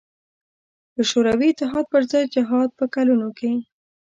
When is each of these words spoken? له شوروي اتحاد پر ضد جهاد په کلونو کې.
له 0.95 1.03
شوروي 1.11 1.49
اتحاد 1.51 1.85
پر 1.93 2.01
ضد 2.11 2.27
جهاد 2.35 2.69
په 2.79 2.85
کلونو 2.95 3.27
کې. 3.39 3.51